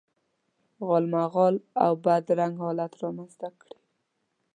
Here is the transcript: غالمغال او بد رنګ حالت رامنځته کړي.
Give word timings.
غالمغال 0.87 1.55
او 1.85 1.93
بد 2.05 2.25
رنګ 2.39 2.55
حالت 2.63 2.91
رامنځته 3.03 3.47
کړي. 3.59 3.77